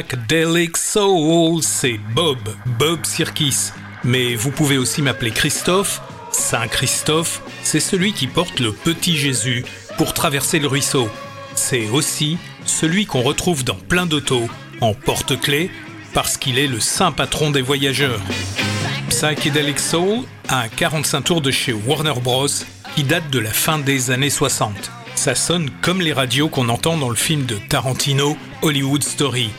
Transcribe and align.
Psychedelic 0.00 0.78
Soul, 0.78 1.62
c'est 1.62 2.00
Bob, 2.14 2.38
Bob 2.78 3.04
Circus. 3.04 3.72
Mais 4.02 4.34
vous 4.34 4.50
pouvez 4.50 4.78
aussi 4.78 5.02
m'appeler 5.02 5.30
Christophe. 5.30 6.00
Saint 6.32 6.68
Christophe, 6.68 7.42
c'est 7.62 7.80
celui 7.80 8.14
qui 8.14 8.26
porte 8.26 8.60
le 8.60 8.72
petit 8.72 9.16
Jésus 9.16 9.64
pour 9.98 10.14
traverser 10.14 10.58
le 10.58 10.68
ruisseau. 10.68 11.10
C'est 11.54 11.88
aussi 11.88 12.38
celui 12.64 13.04
qu'on 13.04 13.20
retrouve 13.20 13.62
dans 13.62 13.74
plein 13.74 14.06
d'autos, 14.06 14.48
en 14.80 14.94
porte-clés, 14.94 15.70
parce 16.14 16.38
qu'il 16.38 16.58
est 16.58 16.66
le 16.66 16.80
saint 16.80 17.12
patron 17.12 17.50
des 17.50 17.62
voyageurs. 17.62 18.20
Psychedelic 19.10 19.78
Soul 19.78 20.20
a 20.48 20.60
un 20.60 20.68
45 20.68 21.20
tours 21.20 21.40
de 21.42 21.50
chez 21.50 21.74
Warner 21.74 22.14
Bros. 22.22 22.46
qui 22.94 23.04
date 23.04 23.28
de 23.30 23.38
la 23.38 23.52
fin 23.52 23.78
des 23.78 24.10
années 24.10 24.30
60. 24.30 24.90
Ça 25.14 25.34
sonne 25.34 25.68
comme 25.82 26.00
les 26.00 26.14
radios 26.14 26.48
qu'on 26.48 26.70
entend 26.70 26.96
dans 26.96 27.10
le 27.10 27.16
film 27.16 27.44
de 27.44 27.56
Tarantino, 27.68 28.38
Hollywood 28.62 29.02
Story. 29.02 29.50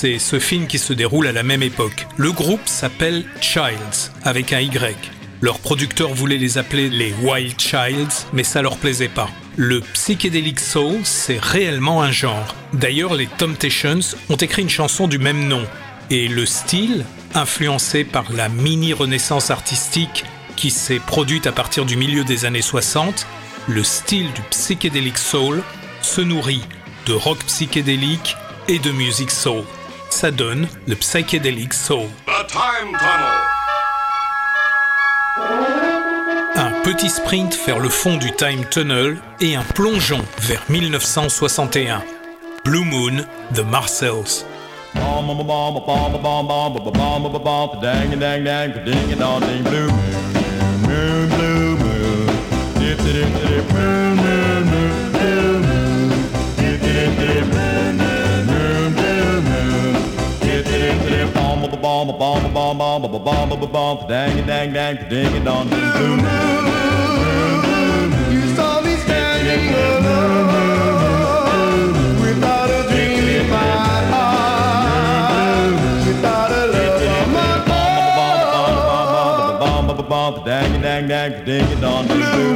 C'est 0.00 0.20
ce 0.20 0.38
film 0.38 0.68
qui 0.68 0.78
se 0.78 0.92
déroule 0.92 1.26
à 1.26 1.32
la 1.32 1.42
même 1.42 1.64
époque. 1.64 2.06
Le 2.16 2.30
groupe 2.30 2.68
s'appelle 2.68 3.24
Childs, 3.40 4.12
avec 4.22 4.52
un 4.52 4.60
Y. 4.60 4.96
Leur 5.40 5.58
producteur 5.58 6.14
voulait 6.14 6.38
les 6.38 6.56
appeler 6.56 6.88
les 6.88 7.12
Wild 7.20 7.58
Childs, 7.58 8.28
mais 8.32 8.44
ça 8.44 8.62
leur 8.62 8.76
plaisait 8.76 9.08
pas. 9.08 9.28
Le 9.56 9.80
psychedelic 9.80 10.60
soul, 10.60 11.00
c'est 11.02 11.42
réellement 11.42 12.00
un 12.00 12.12
genre. 12.12 12.54
D'ailleurs, 12.74 13.14
les 13.16 13.26
Temptations 13.26 13.98
ont 14.28 14.36
écrit 14.36 14.62
une 14.62 14.68
chanson 14.68 15.08
du 15.08 15.18
même 15.18 15.48
nom. 15.48 15.66
Et 16.10 16.28
le 16.28 16.46
style, 16.46 17.04
influencé 17.34 18.04
par 18.04 18.32
la 18.32 18.48
mini-renaissance 18.48 19.50
artistique 19.50 20.24
qui 20.54 20.70
s'est 20.70 21.00
produite 21.00 21.48
à 21.48 21.52
partir 21.52 21.84
du 21.84 21.96
milieu 21.96 22.22
des 22.22 22.44
années 22.44 22.62
60, 22.62 23.26
le 23.66 23.82
style 23.82 24.32
du 24.32 24.42
psychedelic 24.50 25.18
soul 25.18 25.60
se 26.02 26.20
nourrit 26.20 26.62
de 27.06 27.14
rock 27.14 27.38
psychédélique 27.46 28.36
et 28.68 28.78
de 28.78 28.92
musique 28.92 29.32
soul. 29.32 29.64
Ça 30.20 30.32
donne 30.32 30.66
le 30.88 30.96
psychedelic 30.96 31.72
soul. 31.72 32.08
The 32.26 32.48
Time 32.48 32.90
Tunnel. 32.98 33.38
Un 36.56 36.72
petit 36.82 37.08
sprint 37.08 37.56
vers 37.64 37.78
le 37.78 37.88
fond 37.88 38.16
du 38.16 38.32
Time 38.32 38.64
Tunnel 38.68 39.18
et 39.40 39.54
un 39.54 39.62
plongeon 39.62 40.18
vers 40.40 40.64
1961. 40.68 42.02
Blue 42.64 42.84
Moon, 42.84 43.24
The 43.54 43.60
Marcells. 43.60 44.44
Blue 44.92 45.00
moon, 45.22 45.36
blue 51.28 51.62
moon, 53.72 54.07
bomb 62.06 62.16
bomb 62.16 62.52
bomb 62.54 62.78
bomb 62.78 63.02
bomb 63.02 63.24
bomb 63.24 63.48
bomb 63.48 63.72
bomb 63.72 64.08
dang 64.08 64.46
dang 64.46 64.72
dang, 64.72 64.96
ding 65.08 65.44
dong 65.44 65.68
ding, 65.68 65.90
blue 65.96 66.16
moon. 66.16 66.64
You 68.30 68.42
saw 68.54 68.80
me 68.82 68.94
standing 68.96 69.74
alone 69.74 70.52
without 72.20 72.70
a 72.70 72.82
dream 72.88 73.24
in 73.38 73.50
my 73.50 73.56
heart, 74.12 75.74
without 76.06 76.50
a 76.52 76.66
love 76.72 77.02
on 77.02 77.26
my 77.32 77.52
heart. 77.66 77.88
Dang 80.44 80.80
dang 80.80 81.08
dang, 81.08 81.44
ding 81.44 81.72
and 81.72 81.80
dong 81.80 82.06
ding, 82.06 82.18
blue 82.18 82.54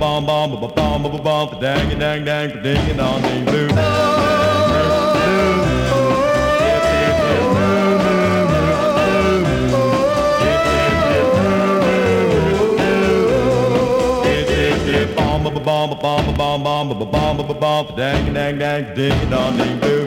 bom 0.00 0.26
bom 0.26 0.50
bom 0.50 0.60
bom 0.60 1.02
bom 1.02 1.02
bom 1.02 1.22
bom 1.22 1.60
dang 1.60 1.98
dang 1.98 2.24
dang 2.24 2.62
ding 2.62 2.96
dong 2.96 3.22
ding 3.22 3.44
blue 3.44 3.68
Bomb, 15.16 15.44
bomb, 15.64 16.00
bomb, 16.00 16.34
bomb, 16.36 16.62
bomb, 16.62 16.88
bomb, 16.88 17.10
bomb, 17.10 17.58
bomb, 17.60 17.96
dang, 17.96 18.34
dang, 18.34 18.58
dang, 18.58 18.94
ding, 18.94 19.30
dong, 19.30 19.56
ding. 19.56 19.99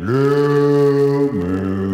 Blue 0.00 1.30
Moon. 1.32 1.92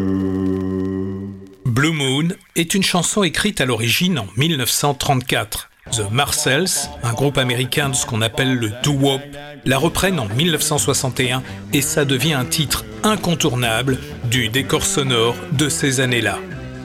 Blue 1.66 1.90
Moon 1.90 2.28
est 2.55 2.75
une 2.75 2.84
chanson 2.84 3.25
écrite 3.25 3.60
à 3.60 3.66
l'origine 3.66 4.20
en 4.20 4.26
1934. 4.37 5.70
The 5.90 6.10
Marcells, 6.10 6.88
un 7.02 7.12
groupe 7.14 7.38
américain 7.38 7.88
de 7.88 7.94
ce 7.94 8.06
qu'on 8.06 8.22
appelle 8.22 8.55
le 8.55 8.70
doo-wop, 8.84 9.22
la 9.64 9.78
reprennent 9.78 10.20
en 10.20 10.28
1961 10.28 11.43
et 11.72 11.81
ça 11.81 12.04
devient 12.04 12.34
un 12.34 12.44
titre 12.44 12.84
incontournable 13.02 13.99
du 14.31 14.50
décor 14.50 14.84
sonore 14.84 15.34
de 15.52 15.69
ces 15.69 15.99
années-là. 16.00 16.38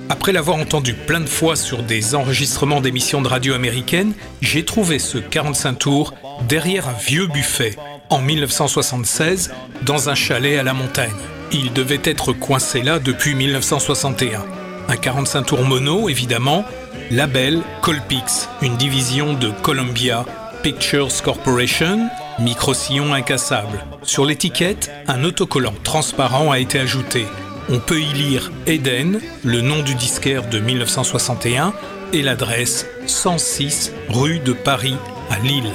Après 0.09 0.31
l'avoir 0.31 0.57
entendu 0.57 0.93
plein 0.93 1.21
de 1.21 1.25
fois 1.25 1.55
sur 1.55 1.81
des 1.81 2.15
enregistrements 2.15 2.81
d'émissions 2.81 3.21
de 3.21 3.27
radio 3.27 3.53
américaines, 3.53 4.13
j'ai 4.41 4.65
trouvé 4.65 4.99
ce 4.99 5.17
45 5.17 5.79
tours 5.79 6.13
derrière 6.47 6.87
un 6.87 6.93
vieux 6.93 7.27
buffet 7.27 7.75
en 8.09 8.19
1976 8.19 9.51
dans 9.83 10.09
un 10.09 10.15
chalet 10.15 10.59
à 10.59 10.63
la 10.63 10.73
montagne. 10.73 11.11
Il 11.51 11.71
devait 11.73 12.01
être 12.03 12.33
coincé 12.33 12.81
là 12.81 12.99
depuis 12.99 13.33
1961. 13.35 14.43
Un 14.89 14.95
45 14.97 15.43
tours 15.43 15.63
mono, 15.63 16.09
évidemment, 16.09 16.65
label 17.09 17.61
Colpix, 17.81 18.49
une 18.61 18.75
division 18.75 19.33
de 19.33 19.49
Columbia 19.61 20.25
Pictures 20.63 21.21
Corporation, 21.23 22.09
micro-sillon 22.39 23.13
incassable. 23.13 23.83
Sur 24.03 24.25
l'étiquette, 24.25 24.91
un 25.07 25.23
autocollant 25.23 25.73
transparent 25.83 26.51
a 26.51 26.59
été 26.59 26.79
ajouté. 26.79 27.25
On 27.69 27.79
peut 27.79 28.01
y 28.01 28.13
lire 28.13 28.51
Eden, 28.67 29.19
le 29.43 29.61
nom 29.61 29.81
du 29.83 29.95
disquaire 29.95 30.47
de 30.49 30.59
1961, 30.59 31.73
et 32.11 32.21
l'adresse 32.21 32.85
106 33.07 33.93
rue 34.09 34.39
de 34.39 34.53
Paris 34.53 34.95
à 35.29 35.39
Lille. 35.39 35.71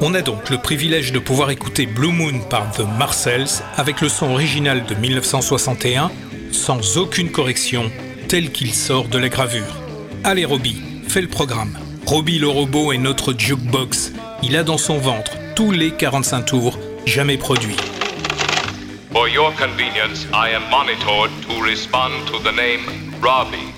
On 0.00 0.14
a 0.14 0.22
donc 0.22 0.50
le 0.50 0.58
privilège 0.58 1.12
de 1.12 1.18
pouvoir 1.18 1.50
écouter 1.50 1.86
Blue 1.86 2.12
Moon 2.12 2.40
par 2.50 2.70
The 2.72 2.82
Marcells 2.98 3.62
avec 3.76 4.00
le 4.00 4.08
son 4.08 4.30
original 4.30 4.84
de 4.84 4.94
1961, 4.94 6.10
sans 6.52 6.98
aucune 6.98 7.30
correction, 7.30 7.90
tel 8.28 8.50
qu'il 8.50 8.74
sort 8.74 9.08
de 9.08 9.18
la 9.18 9.28
gravure. 9.28 9.80
Allez 10.24 10.44
Robbie, 10.44 10.82
fais 11.08 11.22
le 11.22 11.28
programme. 11.28 11.78
Robbie 12.06 12.38
le 12.38 12.48
robot 12.48 12.92
est 12.92 12.98
notre 12.98 13.32
jukebox. 13.36 14.12
Il 14.42 14.56
a 14.56 14.62
dans 14.62 14.78
son 14.78 14.98
ventre 14.98 15.32
tous 15.56 15.70
les 15.70 15.92
45 15.92 16.42
tours 16.42 16.78
jamais 17.06 17.38
produits. 17.38 17.76
For 19.14 19.28
your 19.28 19.52
convenience, 19.52 20.26
I 20.32 20.48
am 20.48 20.68
monitored 20.72 21.30
to 21.44 21.62
respond 21.62 22.26
to 22.26 22.38
the 22.40 22.50
name 22.50 23.14
Robbie. 23.20 23.72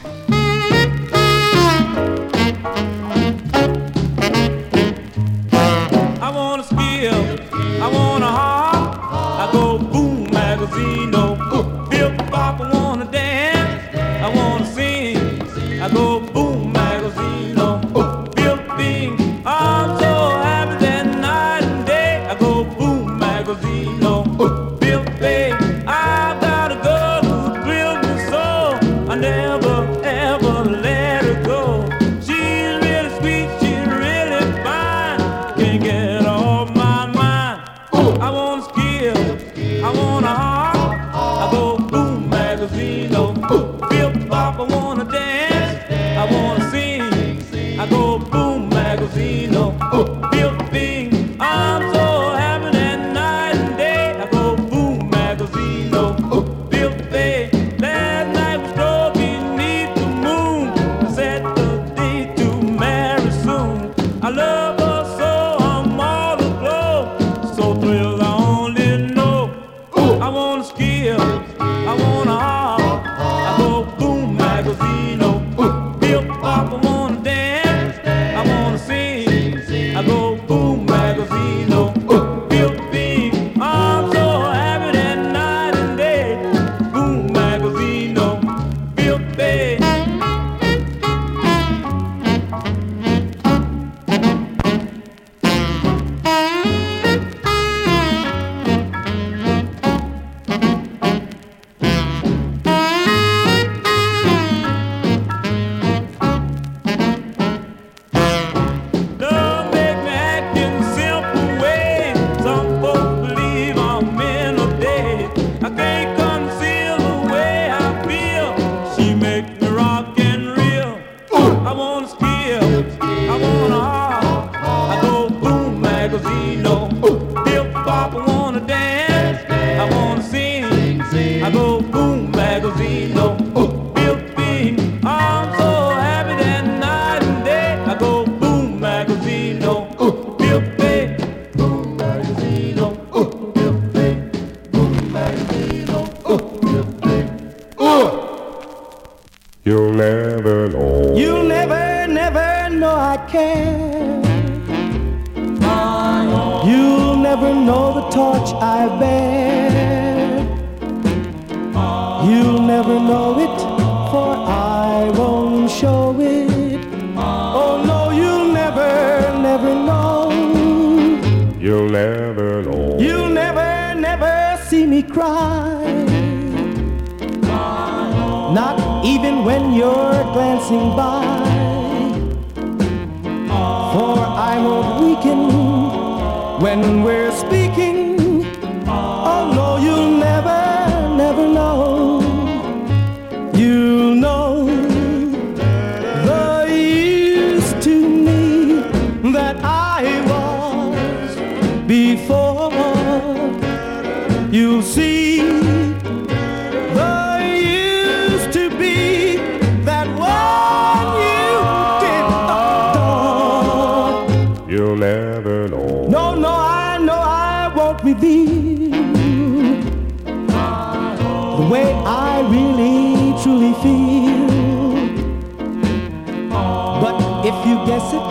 If 227.49 227.55
you 227.65 227.77
guess 227.87 228.13
it, 228.13 228.27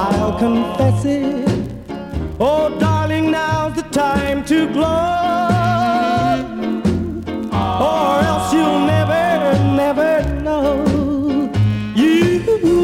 I'll 0.00 0.38
confess 0.38 1.04
it. 1.06 1.48
Oh, 2.38 2.76
darling, 2.78 3.30
now's 3.30 3.74
the 3.76 3.82
time 3.88 4.44
to 4.44 4.70
glow. 4.74 4.88
Or 7.90 8.20
else 8.30 8.52
you'll 8.52 8.84
never, 8.96 9.24
never 9.82 10.22
know. 10.42 10.84
You 11.96 12.40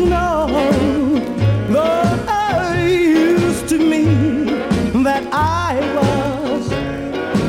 know 0.09 0.47
the 1.69 2.81
used 2.89 3.69
to 3.69 3.79
me 3.79 4.05
that 5.03 5.23
I 5.31 5.75
was 5.99 6.65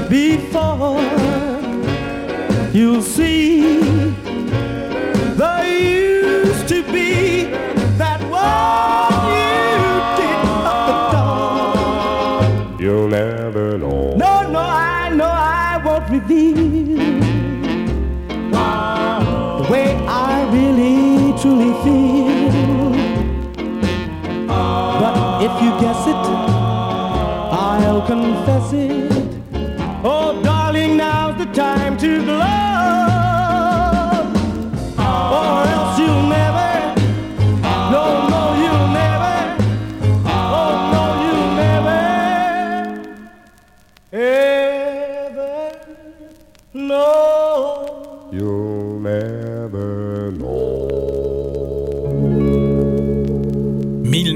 before. 0.10 1.00
You'll 2.74 3.02
see 3.02 3.89
Reveal 16.10 16.56
the 19.58 19.68
way 19.70 19.96
I 20.08 20.50
really 20.52 21.38
truly 21.40 21.74
feel. 21.84 22.92
But 24.48 25.44
if 25.44 25.54
you 25.62 25.70
guess 25.80 26.08
it, 26.08 26.16
I'll 27.54 28.02
confess 28.08 28.74
it. 28.74 29.12
Oh, 30.04 30.42
darling, 30.44 30.98
now's 30.98 31.38
the 31.38 31.46
time 31.54 31.96
to 32.00 32.24
glow. 32.26 32.69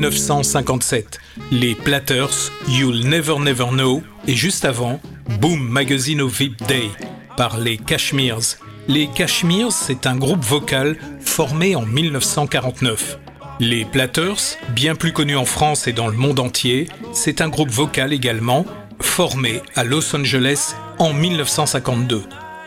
1957, 0.04 1.18
les 1.52 1.76
Platters, 1.76 2.52
You'll 2.68 3.08
Never 3.08 3.40
Never 3.40 3.68
Know, 3.72 4.04
et 4.28 4.36
juste 4.36 4.66
avant, 4.66 5.00
Boom 5.40 5.62
Magazine 5.62 6.20
of 6.20 6.38
VIP 6.38 6.62
Day, 6.68 6.90
par 7.38 7.58
les 7.58 7.78
Kashmirs. 7.78 8.58
Les 8.90 9.08
Kashmirs, 9.08 9.72
c'est 9.72 10.06
un 10.06 10.18
groupe 10.18 10.44
vocal 10.44 10.98
formé 11.22 11.78
en 11.78 11.86
1949. 11.86 13.18
Les 13.62 13.86
Platters, 13.86 14.58
bien 14.76 14.96
plus 14.96 15.14
connus 15.14 15.38
en 15.38 15.46
France 15.46 15.88
et 15.88 15.94
dans 15.94 16.08
le 16.08 16.18
monde 16.18 16.42
entier, 16.42 16.90
c'est 17.14 17.40
un 17.40 17.48
groupe 17.48 17.72
vocal 17.72 18.12
également, 18.12 18.66
formé 19.00 19.62
à 19.74 19.86
Los 19.86 20.14
Angeles 20.14 20.76
en 21.00 21.14
1952. 21.14 22.24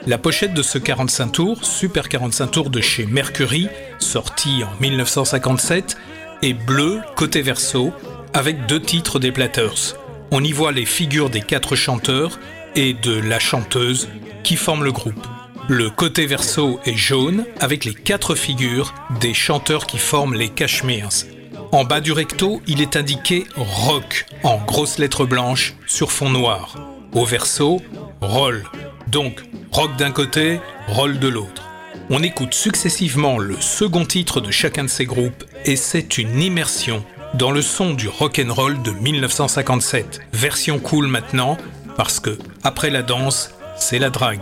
La 0.06 0.16
pochette 0.16 0.54
de 0.54 0.62
ce 0.62 0.78
45 0.78 1.32
tours, 1.32 1.64
Super 1.64 2.08
45 2.08 2.46
tours 2.46 2.70
de 2.70 2.80
chez 2.80 3.04
Mercury, 3.04 3.68
sorti 3.98 4.62
en 4.64 4.80
1957, 4.80 5.98
est 6.42 6.54
bleu 6.54 7.00
côté 7.16 7.42
verso, 7.42 7.92
avec 8.32 8.66
deux 8.66 8.80
titres 8.80 9.18
des 9.18 9.32
Platters. 9.32 9.96
On 10.30 10.42
y 10.42 10.52
voit 10.52 10.72
les 10.72 10.86
figures 10.86 11.30
des 11.30 11.40
quatre 11.40 11.76
chanteurs 11.76 12.38
et 12.74 12.92
de 12.94 13.18
la 13.18 13.38
chanteuse 13.38 14.08
qui 14.42 14.56
forment 14.56 14.84
le 14.84 14.92
groupe. 14.92 15.26
Le 15.68 15.90
côté 15.90 16.26
verso 16.26 16.78
est 16.84 16.96
jaune 16.96 17.44
avec 17.58 17.84
les 17.84 17.94
quatre 17.94 18.34
figures 18.34 18.94
des 19.20 19.34
chanteurs 19.34 19.86
qui 19.86 19.98
forment 19.98 20.34
les 20.34 20.48
Kashmirs. 20.48 21.26
En 21.72 21.84
bas 21.84 22.00
du 22.00 22.12
recto, 22.12 22.62
il 22.68 22.80
est 22.80 22.96
indiqué 22.96 23.44
rock 23.56 24.26
en 24.44 24.58
grosses 24.58 24.98
lettres 24.98 25.26
blanches 25.26 25.74
sur 25.86 26.12
fond 26.12 26.30
noir. 26.30 26.76
Au 27.12 27.24
verso, 27.24 27.82
roll. 28.20 28.64
Donc 29.08 29.42
rock 29.72 29.96
d'un 29.96 30.12
côté, 30.12 30.60
roll 30.86 31.18
de 31.18 31.28
l'autre. 31.28 31.65
On 32.10 32.22
écoute 32.22 32.54
successivement 32.54 33.38
le 33.38 33.56
second 33.60 34.04
titre 34.04 34.40
de 34.40 34.50
chacun 34.50 34.84
de 34.84 34.88
ces 34.88 35.06
groupes 35.06 35.44
et 35.64 35.76
c'est 35.76 36.18
une 36.18 36.40
immersion 36.40 37.04
dans 37.34 37.50
le 37.50 37.62
son 37.62 37.94
du 37.94 38.08
rock 38.08 38.40
and 38.44 38.52
roll 38.52 38.80
de 38.82 38.92
1957. 38.92 40.20
Version 40.32 40.78
cool 40.78 41.08
maintenant 41.08 41.56
parce 41.96 42.20
que 42.20 42.38
après 42.62 42.90
la 42.90 43.02
danse, 43.02 43.50
c'est 43.76 43.98
la 43.98 44.10
drague. 44.10 44.40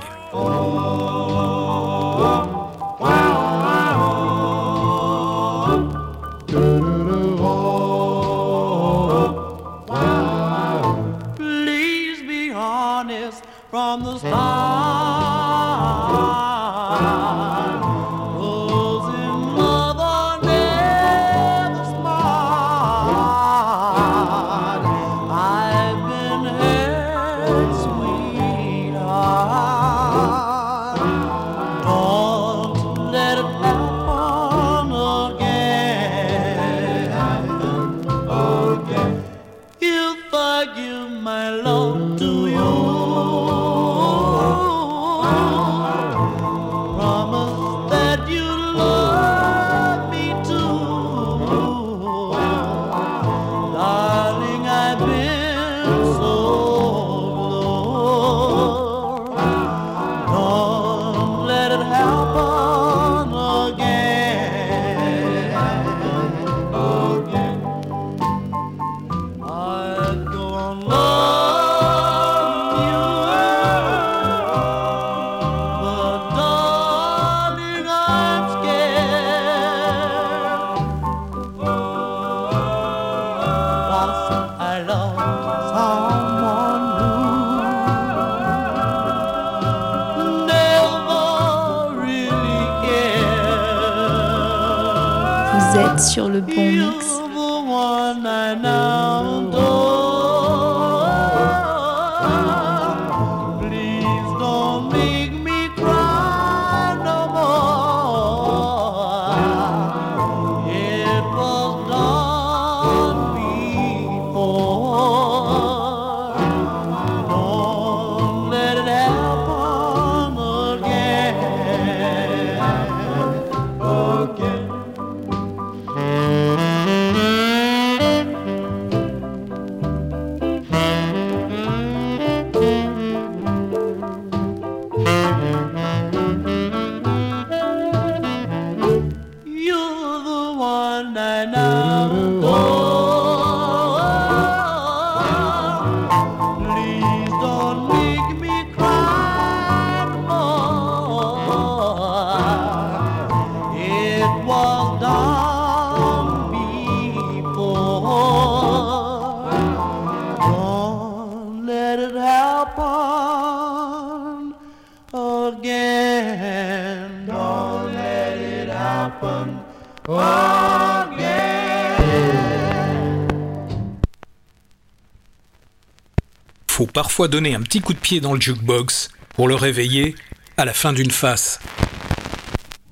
Parfois 176.95 177.29
donner 177.29 177.55
un 177.55 177.61
petit 177.61 177.81
coup 177.81 177.93
de 177.93 177.99
pied 177.99 178.21
dans 178.21 178.33
le 178.33 178.41
jukebox 178.41 179.11
pour 179.35 179.49
le 179.49 179.55
réveiller 179.55 180.15
à 180.57 180.65
la 180.65 180.73
fin 180.73 180.95
d'une 180.95 181.11
face. 181.11 181.59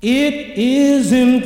It 0.03 0.57
isn't. 0.57 1.43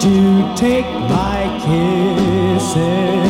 to 0.00 0.54
take 0.56 1.09
my 2.76 3.29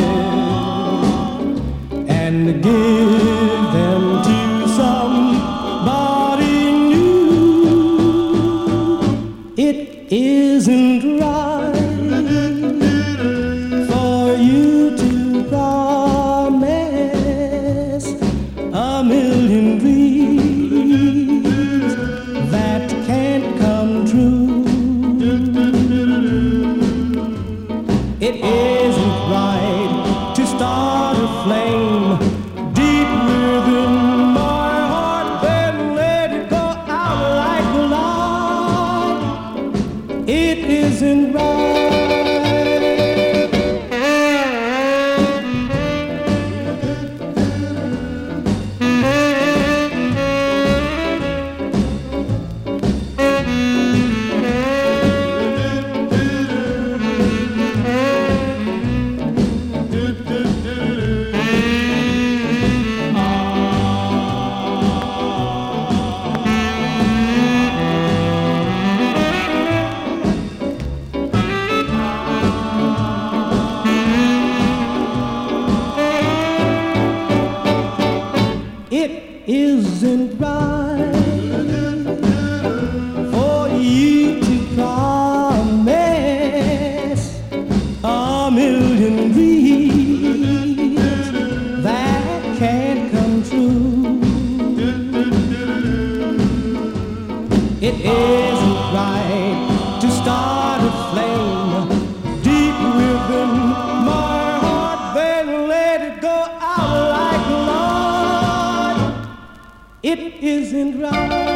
isn't 110.51 111.01
right. 111.01 111.51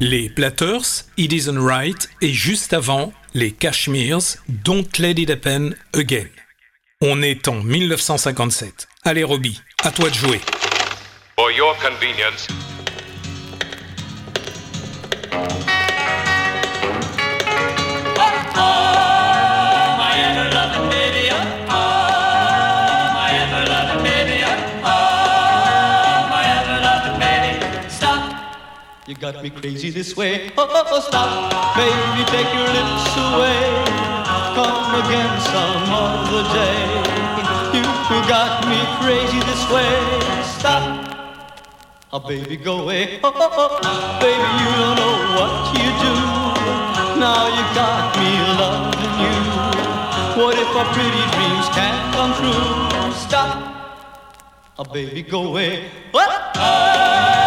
Les 0.00 0.28
Platters, 0.28 1.04
It 1.16 1.32
Isn't 1.32 1.58
Right, 1.58 2.08
et 2.20 2.32
juste 2.32 2.72
avant, 2.72 3.12
les 3.34 3.52
Cashmeres, 3.52 4.36
Don't 4.48 4.98
Let 4.98 5.12
It 5.12 5.30
Happen 5.30 5.74
Again. 5.94 6.28
On 7.00 7.22
est 7.22 7.48
en 7.48 7.62
1957. 7.62 8.88
Allez 9.04 9.24
Robbie, 9.24 9.60
à 9.82 9.90
toi 9.90 10.08
de 10.08 10.14
jouer. 10.14 10.40
For 11.36 11.50
your 11.50 11.76
convenience, 11.78 12.46
got 29.22 29.40
me 29.40 29.50
crazy 29.50 29.88
this 29.88 30.16
way. 30.16 30.50
Oh, 30.58 30.66
oh, 30.68 30.82
oh, 30.90 31.00
stop, 31.00 31.30
baby, 31.78 32.26
take 32.34 32.50
your 32.58 32.66
lips 32.74 33.06
away. 33.30 33.62
Come 34.58 34.98
again 34.98 35.32
some 35.46 35.86
other 35.94 36.42
day. 36.50 36.82
You 38.10 38.18
got 38.26 38.66
me 38.66 38.82
crazy 38.98 39.38
this 39.46 39.62
way. 39.70 39.94
Stop, 40.58 40.82
oh, 42.12 42.18
baby, 42.18 42.56
go 42.56 42.82
away. 42.82 43.20
Oh, 43.22 43.30
oh, 43.32 43.50
oh, 43.62 43.78
oh. 43.78 44.18
baby, 44.18 44.48
you 44.58 44.70
don't 44.82 44.98
know 44.98 45.14
what 45.38 45.70
you 45.78 45.86
do. 46.02 46.14
Now 47.22 47.46
you 47.46 47.64
got 47.78 48.10
me 48.18 48.30
loving 48.58 49.14
you. 49.22 49.38
What 50.34 50.58
if 50.58 50.66
our 50.74 50.88
pretty 50.98 51.24
dreams 51.30 51.68
can't 51.78 52.02
come 52.10 52.34
true? 52.42 53.14
Stop, 53.14 53.54
oh, 54.80 54.84
baby, 54.92 55.22
go 55.22 55.46
away. 55.46 55.88
What? 56.10 56.28
Oh, 56.56 57.41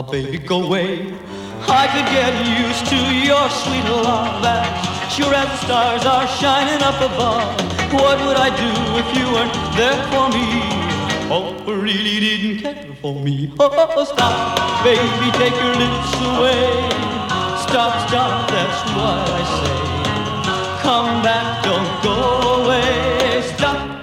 baby, 0.00 0.38
go 0.38 0.62
away. 0.62 1.12
I 1.68 1.84
could 1.92 2.08
get 2.08 2.32
used 2.64 2.86
to 2.88 2.96
your 2.96 3.50
sweet 3.50 3.84
love 3.84 4.42
as 4.42 5.12
sure 5.12 5.34
as 5.34 5.46
the 5.46 5.56
stars 5.66 6.06
are 6.06 6.26
shining 6.26 6.82
up 6.82 6.96
above. 6.96 7.60
What 7.92 8.18
would 8.24 8.38
I 8.38 8.48
do 8.56 8.72
if 8.96 9.08
you 9.14 9.26
weren't 9.28 9.52
there 9.76 10.00
for 10.08 10.32
me? 10.32 10.48
Oh, 11.28 11.52
really 11.66 12.20
didn't 12.20 12.62
care 12.62 12.96
for 13.02 13.14
me. 13.20 13.52
Oh, 13.60 13.68
oh, 13.70 13.92
oh, 13.96 14.04
stop, 14.04 14.56
baby, 14.82 15.28
take 15.36 15.54
your 15.60 15.74
lips 15.76 16.12
away. 16.32 16.88
Stop, 17.68 18.08
stop, 18.08 18.50
that's 18.50 18.80
what 18.96 19.20
I 19.28 19.42
say. 19.60 20.82
Come 20.82 21.22
back, 21.22 21.64
don't 21.64 22.02
go 22.02 22.64
away. 22.64 23.42
Stop, 23.56 24.00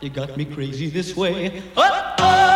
you 0.00 0.10
got 0.10 0.36
me 0.36 0.44
crazy 0.44 0.88
this 0.90 1.16
way. 1.16 1.62
Oh, 1.76 2.14
oh, 2.18 2.53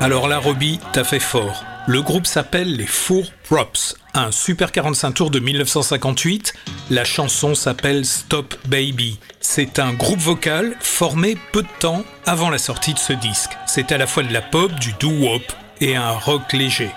Alors 0.00 0.28
là, 0.28 0.38
Roby, 0.38 0.80
t'as 0.92 1.04
fait 1.04 1.18
fort. 1.18 1.64
Le 1.86 2.02
groupe 2.02 2.26
s'appelle 2.26 2.76
les 2.76 2.86
Four 2.86 3.24
Props, 3.44 3.96
un 4.14 4.30
Super 4.30 4.72
45 4.72 5.12
tours 5.12 5.30
de 5.30 5.40
1958. 5.40 6.54
La 6.90 7.04
chanson 7.04 7.54
s'appelle 7.54 8.04
Stop 8.04 8.54
Baby. 8.66 9.18
C'est 9.40 9.78
un 9.78 9.92
groupe 9.92 10.20
vocal 10.20 10.76
formé 10.80 11.36
peu 11.52 11.62
de 11.62 11.68
temps 11.80 12.04
avant 12.26 12.50
la 12.50 12.58
sortie 12.58 12.94
de 12.94 12.98
ce 12.98 13.12
disque. 13.12 13.50
C'est 13.66 13.92
à 13.92 13.98
la 13.98 14.06
fois 14.06 14.22
de 14.22 14.32
la 14.32 14.42
pop, 14.42 14.72
du 14.80 14.92
doo-wop 15.00 15.42
et 15.80 15.96
un 15.96 16.12
rock 16.12 16.52
léger. 16.52 16.90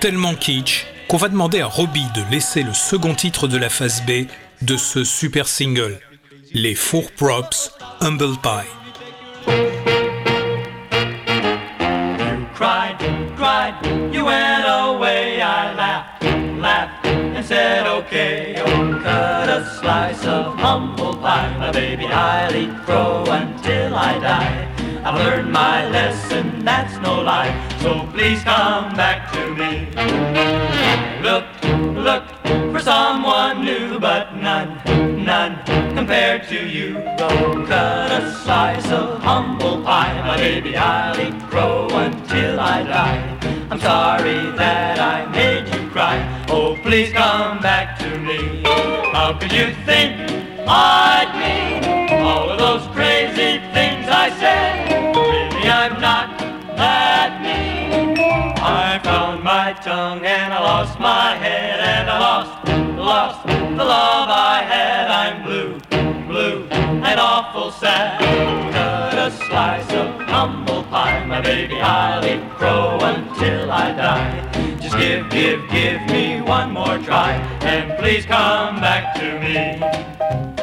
Tellement 0.00 0.34
kitsch 0.34 0.86
qu'on 1.08 1.16
va 1.18 1.28
demander 1.28 1.60
à 1.60 1.66
Robbie 1.66 2.06
de 2.14 2.22
laisser 2.30 2.62
le 2.62 2.72
second 2.72 3.14
titre 3.14 3.46
de 3.46 3.58
la 3.58 3.68
phase 3.68 4.02
B 4.06 4.26
de 4.62 4.76
ce 4.76 5.04
super 5.04 5.46
single. 5.46 5.98
Les 6.52 6.74
Four 6.74 7.10
Props, 7.12 7.72
Humble 8.00 8.36
Pie. 8.42 8.68
And 17.34 17.44
said, 17.44 17.86
okay. 17.86 18.54
Oh, 18.58 19.00
cut 19.02 19.48
a 19.48 19.66
slice 19.80 20.24
of 20.24 20.54
humble 20.56 21.14
pie, 21.16 21.56
my 21.58 21.72
baby. 21.72 22.06
I'll 22.06 22.54
eat 22.54 22.74
crow 22.84 23.24
until 23.26 23.94
I 23.94 24.18
die. 24.18 24.74
I've 25.04 25.16
learned 25.16 25.52
my 25.52 25.88
lesson, 25.90 26.64
that's 26.64 26.96
no 27.02 27.20
lie. 27.20 27.52
So 27.80 28.06
please 28.12 28.42
come 28.42 28.94
back 28.94 29.32
to 29.32 29.54
me. 29.54 29.88
Look, 31.22 31.44
look 31.94 32.24
for 32.72 32.80
someone 32.80 33.64
new, 33.64 33.98
but 33.98 34.34
none, 34.36 34.80
none 35.24 35.62
compared 35.94 36.48
to 36.48 36.66
you. 36.66 36.94
Go 37.18 37.66
cut 37.66 38.12
a 38.12 38.32
slice 38.44 38.90
of 38.90 39.20
humble 39.22 39.82
pie, 39.82 40.22
my 40.26 40.36
baby. 40.36 40.76
I'll 40.76 41.18
eat 41.20 41.38
crow 41.50 41.88
until 41.90 42.60
I 42.60 42.82
die. 42.84 43.38
I'm 43.70 43.80
sorry 43.80 44.50
that 44.56 44.98
I 45.00 45.33
please 46.84 47.10
come 47.14 47.58
back 47.60 47.98
to 47.98 48.18
me. 48.18 48.62
How 49.16 49.32
could 49.32 49.50
you 49.50 49.72
think 49.86 50.12
I'd 50.68 51.30
mean 51.40 52.12
all 52.22 52.50
of 52.50 52.58
those 52.58 52.86
crazy 52.94 53.58
things 53.72 54.04
I 54.06 54.28
said? 54.38 54.92
Really, 55.16 55.66
I'm 55.66 55.98
not 55.98 56.38
that 56.76 57.40
mean. 57.40 58.18
I 58.60 59.00
found 59.02 59.42
my 59.42 59.72
tongue 59.82 60.26
and 60.26 60.52
I 60.52 60.60
lost 60.60 61.00
my 61.00 61.34
head 61.36 61.80
and 61.80 62.10
I 62.10 62.18
lost, 62.20 62.52
lost 62.98 63.46
the 63.46 63.84
love 63.84 64.28
I 64.28 64.60
had. 64.62 65.10
I'm 65.10 65.42
blue, 65.42 65.80
blue 66.28 66.68
and 66.68 67.18
awful 67.18 67.70
sad. 67.72 68.20
Cut 68.74 69.18
a 69.26 69.30
slice 69.46 69.90
of 69.92 70.20
humble 70.28 70.82
pie, 70.84 71.24
my 71.24 71.40
baby. 71.40 71.80
I'll 71.80 72.22
eat 72.26 72.44
crow 72.58 72.98
until 73.00 73.72
I 73.72 73.92
die. 73.92 74.53
Just 74.84 74.98
give, 74.98 75.30
give, 75.30 75.70
give 75.70 76.02
me 76.08 76.42
one 76.42 76.70
more 76.70 76.98
try 76.98 77.32
and 77.62 77.98
please 77.98 78.26
come 78.26 78.82
back 78.82 79.14
to 79.14 79.40
me. 79.40 80.53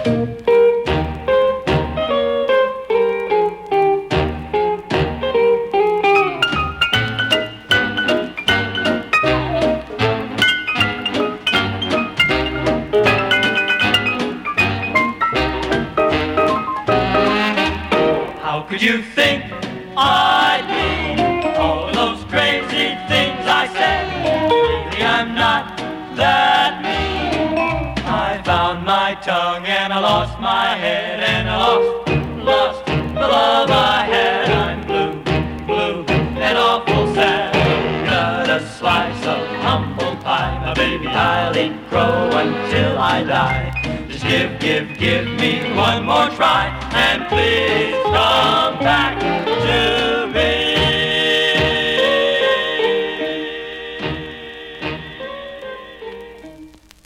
I 43.12 43.24
die. 43.24 44.08
Just 44.08 44.24
give, 44.24 44.58
give, 44.62 44.98
give 44.98 45.26
me 45.28 45.60
one 45.76 46.06
more 46.06 46.30
try. 46.30 46.72
And 46.94 47.28
please 47.28 47.92
come 48.06 48.80
back 48.80 49.20
to 49.20 50.32
me. 50.32 50.52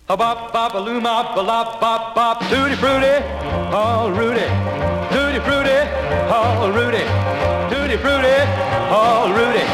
A 0.08 0.16
bop 0.16 0.54
bop 0.54 0.76
a 0.76 0.78
loo 0.78 1.02
mop 1.02 1.36
a 1.38 1.42
lop 1.42 1.82
bop 1.82 2.14
bop 2.14 2.40
tutti 2.52 2.76
frutti, 2.76 3.16
oh 3.74 4.12
Rudy, 4.12 4.46
tutti 5.10 5.40
frutti, 5.42 5.80
oh 6.30 6.70
Rudy, 6.70 7.04
tutti 7.72 7.98
frutti, 7.98 8.36
oh 8.94 9.34
Rudy, 9.38 9.66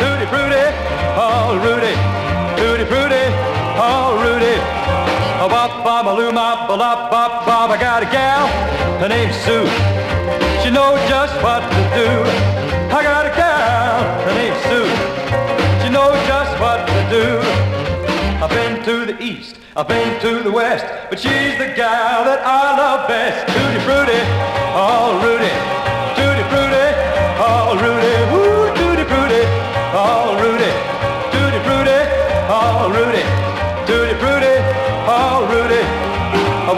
tutti 0.00 0.26
frutti, 0.32 0.64
oh 1.16 1.56
Rudy, 1.64 1.94
tutti 2.60 2.84
frutti, 2.84 3.22
oh 3.80 4.20
Rudy. 4.22 4.82
A 5.42 5.48
bop 5.48 5.82
bop 5.82 6.06
a 6.06 6.14
loo 6.14 6.30
mop 6.30 6.70
a 6.70 6.72
lop 6.72 7.10
bop 7.10 7.44
bop. 7.44 7.68
I 7.68 7.76
got 7.76 8.00
a 8.04 8.06
gal, 8.06 8.46
her 9.00 9.08
name's 9.08 9.34
Sue. 9.42 9.66
She 10.62 10.70
knows 10.70 11.00
just 11.08 11.34
what 11.42 11.62
to 11.66 11.82
do. 11.98 12.10
I 12.94 13.02
got 13.02 13.26
a 13.26 13.30
gal, 13.34 14.22
her 14.22 14.34
name's 14.38 14.62
Sue. 14.70 14.86
She 15.82 15.90
knows 15.90 16.14
just 16.30 16.54
what 16.62 16.86
to 16.86 17.00
do. 17.10 17.26
I've 18.38 18.50
been 18.50 18.84
to 18.84 19.04
the 19.04 19.20
east, 19.20 19.56
I've 19.74 19.88
been 19.88 20.20
to 20.20 20.44
the 20.44 20.52
west, 20.52 20.86
but 21.10 21.18
she's 21.18 21.58
the 21.58 21.74
gal 21.74 22.22
that 22.22 22.38
I 22.46 22.78
love 22.78 23.08
best. 23.08 23.42
Tutti 23.50 23.80
frutti, 23.82 24.22
oh 24.78 25.18
Rudy, 25.26 25.50
tutti 26.14 26.44
frutti, 26.54 26.86
oh 27.42 27.74
Rudy, 27.82 28.14
woo, 28.30 28.70
tutti 28.78 29.04
frutti, 29.10 29.42
oh 29.90 30.38
Rudy, 30.38 30.61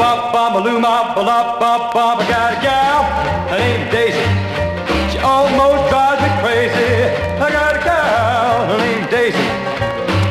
A 0.04 0.06
wop 0.06 0.32
bop 0.34 0.54
a 0.54 0.58
loo 0.58 0.78
mop 0.78 1.16
a 1.16 1.20
lop 1.20 1.58
bop 1.58 1.94
bop. 1.94 2.18
I 2.20 2.28
got 2.28 2.52
a 2.52 2.60
gal, 2.60 3.04
her 3.48 3.58
name's 3.58 3.90
Daisy. 3.90 4.26
She 5.10 5.18
almost 5.24 5.88
drives 5.88 6.20
me 6.20 6.28
crazy. 6.44 7.08
I 7.40 7.48
got 7.48 7.72
a 7.72 7.80
gal, 7.80 8.68
her 8.68 8.78
name's 8.84 9.08
Daisy. 9.08 9.48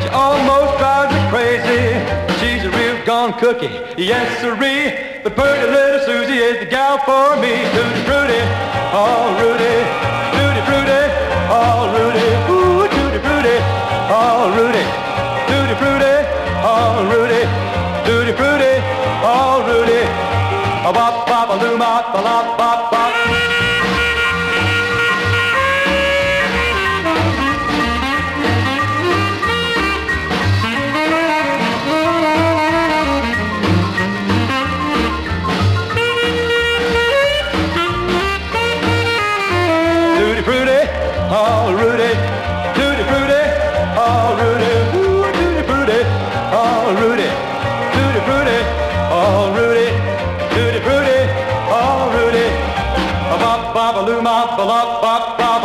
She 0.00 0.08
almost 0.14 0.78
drives 0.78 1.10
me 1.10 1.22
crazy. 1.26 1.90
She's 2.38 2.62
a 2.62 2.70
real 2.70 3.04
gone 3.04 3.34
cookie, 3.42 3.74
yes 3.98 4.38
sirree. 4.38 4.94
But 5.24 5.34
pretty 5.34 5.66
little 5.66 6.06
Susie 6.06 6.38
is 6.38 6.60
the 6.62 6.66
gal 6.70 6.98
for 7.02 7.34
me. 7.42 7.66
Tutti 7.74 8.02
frutti, 8.06 8.40
oh 8.94 9.34
Rudy, 9.42 9.74
tutti 10.38 10.62
frutti, 10.70 11.02
oh 11.50 11.90
Rudy, 11.90 12.26
ooh 12.46 12.86
tutti 12.94 13.18
frutti, 13.26 13.56
oh 14.06 14.54
Rudy, 14.54 14.84
tutti 15.50 15.74
frutti, 15.82 16.14
oh 16.62 17.10
Rudy, 17.10 17.42
tutti 18.06 18.32
frutti, 18.38 18.72
oh 19.24 19.64
Rudy. 19.66 20.02
Bop 20.84 21.26
bop 21.26 21.48
a 21.50 21.56
loo 21.62 21.76
mop 21.78 22.14
a 22.14 22.20
lop 22.20 22.58
bop 22.58 22.90
bop. 22.90 23.43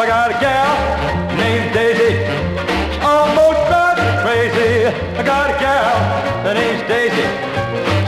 Got 0.10 0.32
a 0.32 0.40
gal 0.42 0.74
named 1.38 1.72
Daisy. 1.72 2.18
Almost 3.06 3.62
drives 3.70 4.02
me 4.02 4.12
crazy. 4.26 4.88
I 5.20 5.22
got 5.22 5.54
a 5.54 5.58
gal, 5.62 5.94
her 6.46 6.56
name's 6.56 6.82
Daisy. 6.90 7.28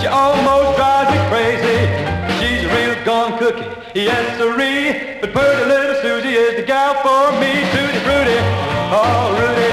She 0.02 0.08
almost 0.08 0.78
drives 0.78 1.12
me 1.14 1.20
crazy. 1.30 1.78
She's 2.42 2.66
a 2.66 2.70
real 2.74 2.98
gone 3.06 3.38
cookie, 3.38 3.70
yes 3.94 4.26
sirree. 4.40 5.22
But 5.22 5.32
pretty 5.32 5.66
little 5.70 5.94
Susie 6.02 6.34
is 6.34 6.56
the 6.56 6.64
gal 6.64 6.96
for 7.06 7.38
me. 7.40 7.52
Tutti 7.70 8.00
frutti, 8.02 8.40
oh 8.98 9.38
Rudy, 9.38 9.70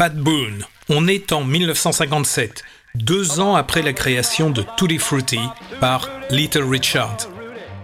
Pat 0.00 0.16
Boone. 0.16 0.64
On 0.88 1.06
est 1.06 1.30
en 1.30 1.44
1957, 1.44 2.64
deux 2.94 3.38
ans 3.38 3.54
après 3.54 3.82
la 3.82 3.92
création 3.92 4.48
de 4.48 4.64
Tutti 4.78 4.96
Frutti 4.96 5.40
par 5.78 6.08
Little 6.30 6.64
Richard. 6.64 7.18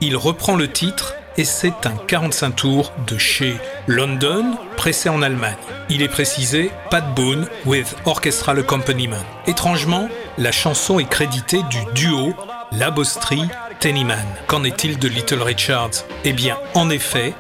Il 0.01 0.17
reprend 0.17 0.57
le 0.57 0.67
titre 0.67 1.15
et 1.37 1.45
c'est 1.45 1.85
un 1.85 1.95
45 2.09 2.57
tours 2.57 2.93
de 3.07 3.19
chez 3.19 3.59
London, 3.87 4.57
pressé 4.79 5.11
en 5.11 5.21
Allemagne. 5.21 5.59
Il 5.91 6.01
est 6.01 6.09
précisé 6.09 6.71
Pat 6.91 7.05
Boone 7.15 7.47
with 7.67 7.95
Orchestral 8.07 8.61
Accompaniment. 8.61 9.23
Étrangement, 9.47 10.09
la 10.39 10.53
chanson 10.53 10.99
est 10.99 11.11
créditée 11.11 11.61
du 11.65 11.81
duo 11.93 12.33
Labostri 12.73 13.43
Tennyman. 13.79 14.25
Qu'en 14.47 14.65
est-il 14.65 14.99
de 14.99 15.09
Little 15.09 15.43
Richard? 15.43 15.91
Eh 16.25 16.33
bien, 16.33 16.57
en 16.73 16.89
effet, 16.89 17.35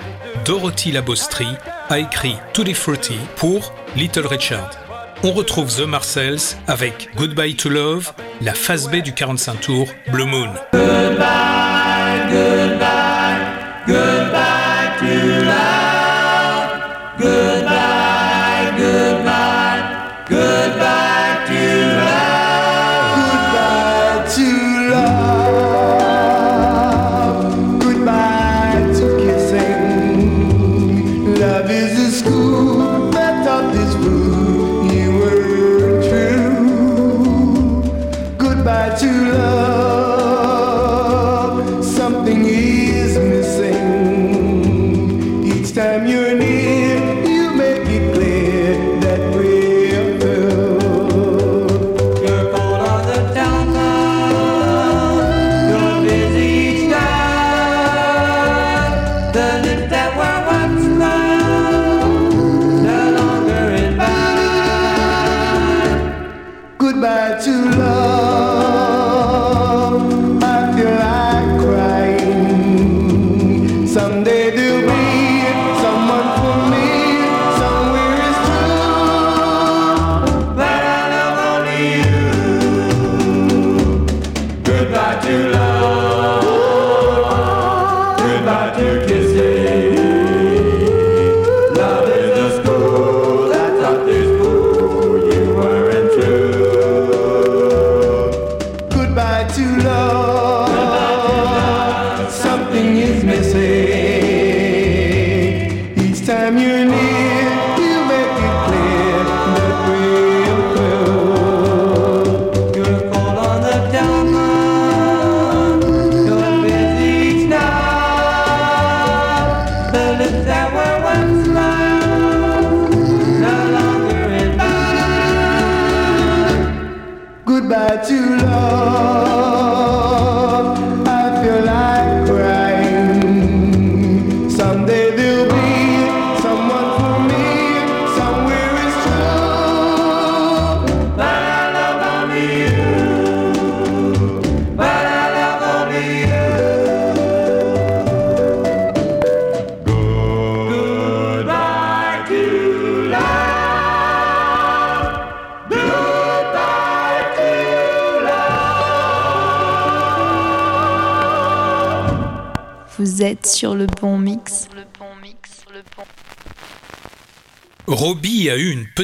Dorothy 0.44 0.92
Labostri 0.92 1.46
a 1.88 1.98
écrit 1.98 2.36
Tutti 2.52 2.74
Frutti 2.74 3.16
pour 3.36 3.72
Little 3.96 4.26
Richard. 4.26 4.70
On 5.22 5.32
retrouve 5.32 5.74
The 5.74 5.86
Marcells 5.86 6.56
avec 6.66 7.08
Goodbye 7.16 7.56
to 7.56 7.70
Love, 7.70 8.12
la 8.42 8.52
phase 8.52 8.90
B 8.90 8.96
du 8.96 9.12
45 9.12 9.60
tours 9.60 9.88
Blue 10.12 10.26
Moon. 10.26 10.50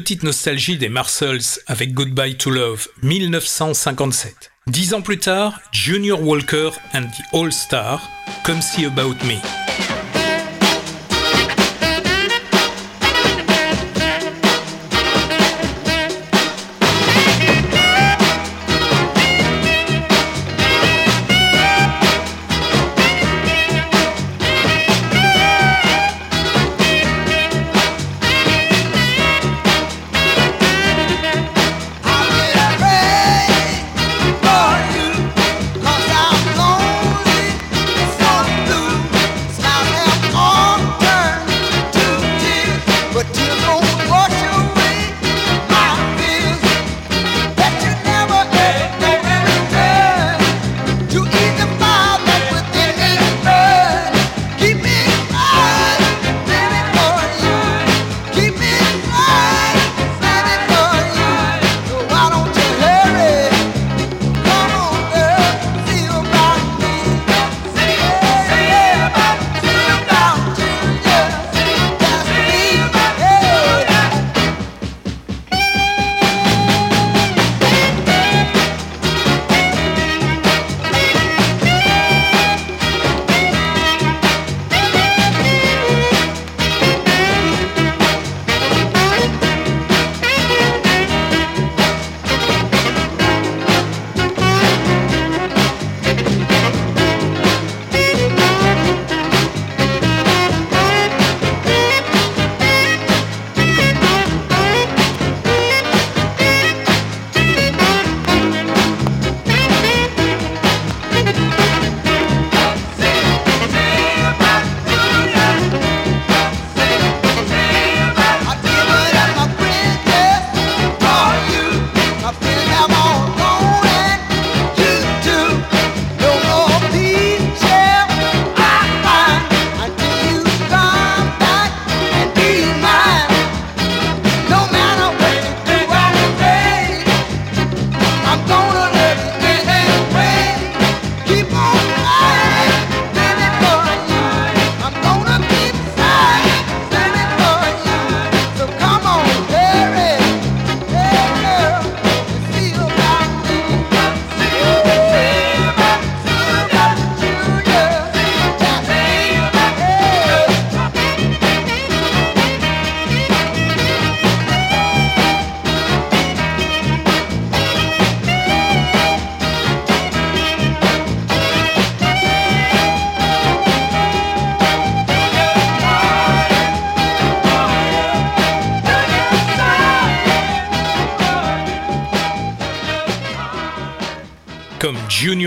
Petite 0.02 0.24
nostalgie 0.24 0.78
des 0.78 0.88
Marcells 0.88 1.60
avec 1.68 1.94
Goodbye 1.94 2.36
to 2.36 2.50
Love 2.50 2.88
1957. 3.04 4.50
Dix 4.66 4.94
ans 4.94 5.00
plus 5.00 5.18
tard, 5.18 5.60
Junior 5.70 6.20
Walker 6.20 6.70
and 6.92 7.02
the 7.02 7.36
All 7.36 7.52
Star, 7.52 8.02
Come 8.44 8.60
See 8.60 8.84
About 8.84 9.14
Me. 9.24 9.61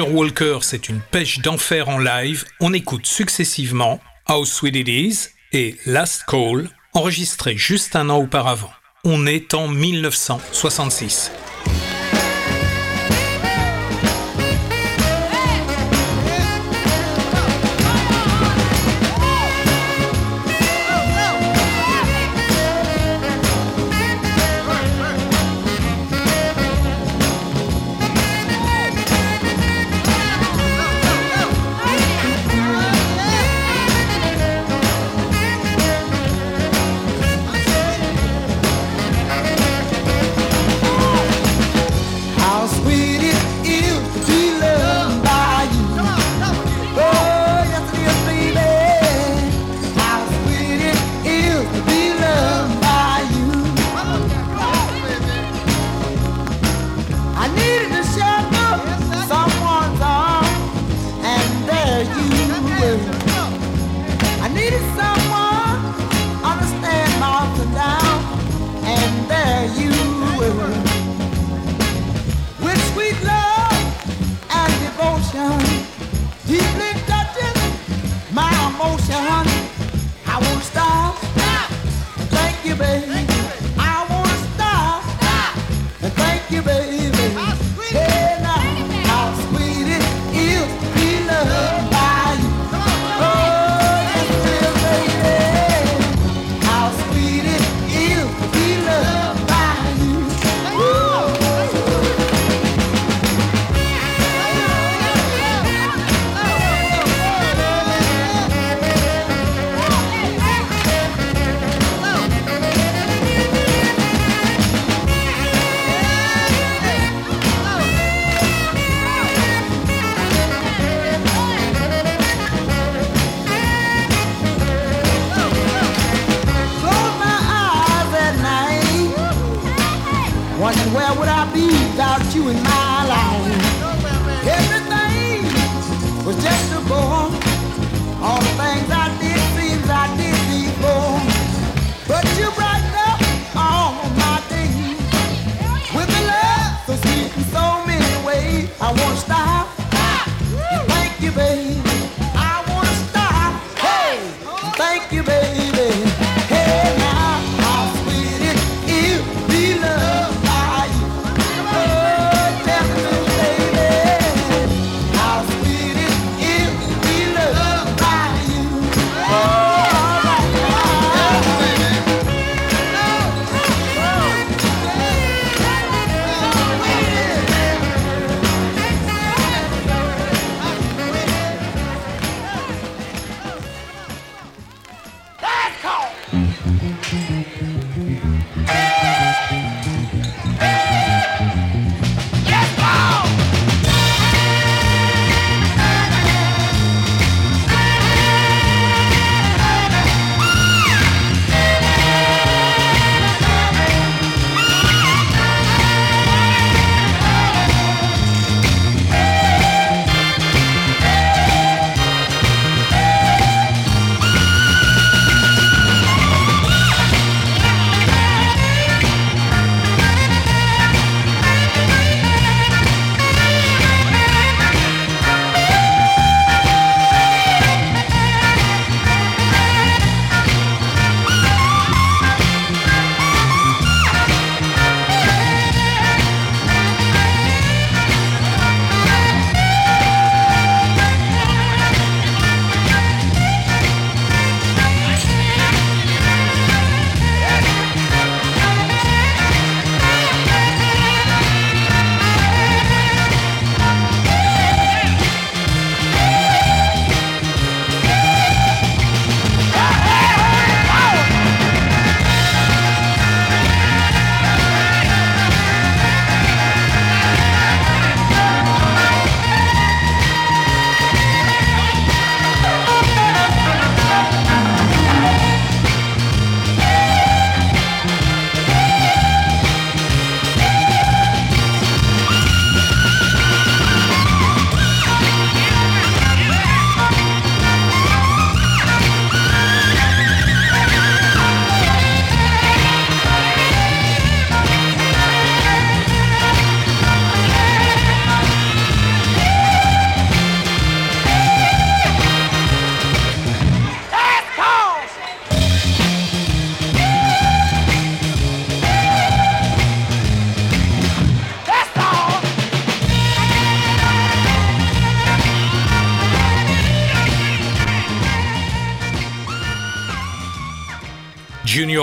Walker, 0.03 0.59
c'est 0.61 0.89
une 0.89 0.99
pêche 0.99 1.39
d'enfer 1.39 1.89
en 1.89 1.99
live, 1.99 2.45
on 2.59 2.73
écoute 2.73 3.05
successivement 3.05 3.99
How 4.27 4.43
Sweet 4.43 4.75
It 4.75 4.87
Is 4.87 5.29
et 5.53 5.77
Last 5.85 6.23
Call, 6.27 6.69
enregistrés 6.93 7.55
juste 7.55 7.95
un 7.95 8.09
an 8.09 8.17
auparavant. 8.17 8.71
On 9.03 9.25
est 9.25 9.53
en 9.53 9.67
1966. 9.67 11.31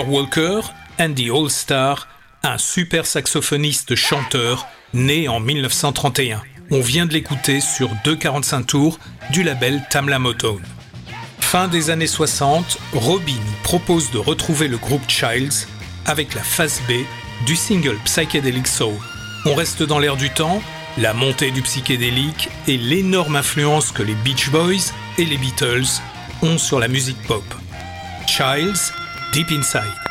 Walker 0.07 0.61
Andy 0.99 1.29
All-Star, 1.29 2.07
un 2.43 2.57
super 2.57 3.05
saxophoniste 3.05 3.95
chanteur 3.95 4.67
né 4.93 5.27
en 5.27 5.39
1931. 5.39 6.41
On 6.71 6.81
vient 6.81 7.05
de 7.05 7.13
l'écouter 7.13 7.61
sur 7.61 7.89
2,45 8.05 8.65
tours 8.65 8.99
du 9.31 9.43
label 9.43 9.83
Tamla 9.89 10.19
Motown. 10.19 10.61
Fin 11.39 11.67
des 11.67 11.89
années 11.89 12.07
60, 12.07 12.77
Robbie 12.93 13.39
propose 13.63 14.11
de 14.11 14.17
retrouver 14.17 14.67
le 14.67 14.77
groupe 14.77 15.07
Childs 15.07 15.67
avec 16.05 16.33
la 16.33 16.43
phase 16.43 16.81
B 16.87 16.93
du 17.45 17.55
single 17.55 17.97
Psychedelic 18.05 18.67
Soul. 18.67 18.93
On 19.45 19.55
reste 19.55 19.83
dans 19.83 19.99
l'air 19.99 20.15
du 20.15 20.29
temps, 20.29 20.61
la 20.97 21.13
montée 21.13 21.51
du 21.51 21.61
psychédélique 21.61 22.49
et 22.67 22.77
l'énorme 22.77 23.35
influence 23.35 23.91
que 23.91 24.03
les 24.03 24.15
Beach 24.15 24.49
Boys 24.49 24.91
et 25.17 25.25
les 25.25 25.37
Beatles 25.37 26.01
ont 26.41 26.57
sur 26.57 26.79
la 26.79 26.87
musique 26.87 27.21
pop. 27.27 27.43
Childs 28.27 28.93
deep 29.33 29.51
inside. 29.51 30.02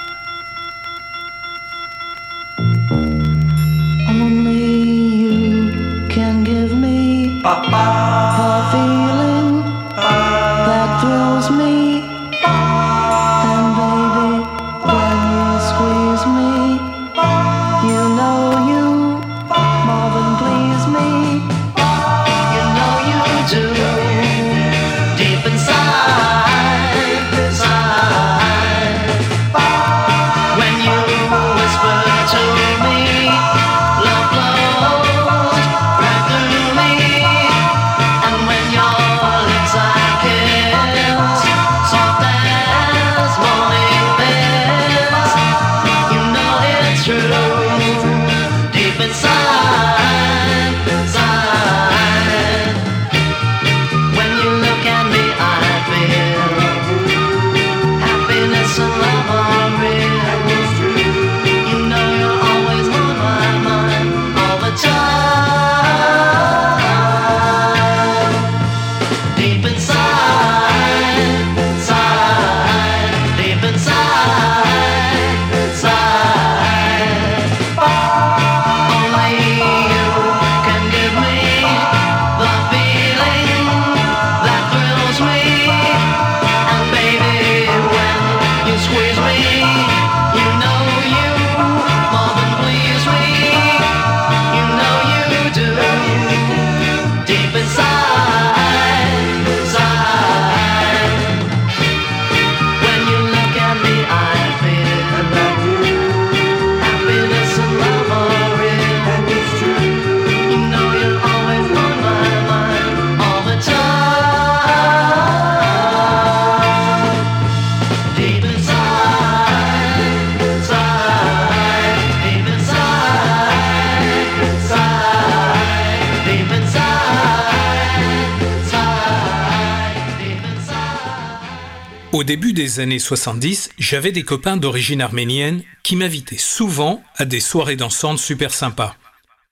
début 132.33 132.55
des 132.55 132.81
années 132.81 132.99
70, 132.99 133.73
j'avais 133.77 134.11
des 134.11 134.23
copains 134.23 134.57
d'origine 134.57 135.03
arménienne 135.03 135.63
qui 135.83 135.97
m'invitaient 135.97 136.39
souvent 136.39 137.05
à 137.17 137.27
des 137.27 137.41
soirées 137.41 137.77
dansantes 137.77 138.19
super 138.19 138.55
sympas. 138.55 138.97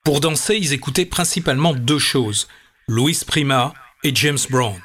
Pour 0.02 0.20
danser, 0.20 0.56
ils 0.56 0.72
écoutaient 0.72 1.04
principalement 1.04 1.74
deux 1.74 1.98
choses, 1.98 2.48
Louis 2.88 3.20
Prima 3.26 3.74
et 4.02 4.14
James 4.14 4.38
Brown. 4.48 4.80